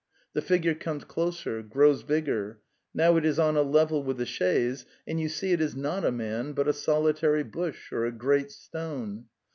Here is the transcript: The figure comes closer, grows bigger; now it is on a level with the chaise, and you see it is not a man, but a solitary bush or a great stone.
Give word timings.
The 0.33 0.41
figure 0.41 0.73
comes 0.73 1.03
closer, 1.03 1.61
grows 1.61 2.01
bigger; 2.01 2.59
now 2.91 3.17
it 3.17 3.23
is 3.23 3.37
on 3.37 3.55
a 3.55 3.61
level 3.61 4.01
with 4.01 4.17
the 4.17 4.25
chaise, 4.25 4.83
and 5.05 5.19
you 5.21 5.29
see 5.29 5.51
it 5.51 5.61
is 5.61 5.75
not 5.75 6.03
a 6.03 6.11
man, 6.11 6.53
but 6.53 6.67
a 6.67 6.73
solitary 6.73 7.43
bush 7.43 7.91
or 7.91 8.05
a 8.07 8.11
great 8.11 8.49
stone. 8.49 9.25